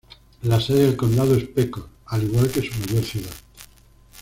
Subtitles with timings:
[0.41, 3.33] La sede del condado es Pecos, al igual que su mayor ciudad.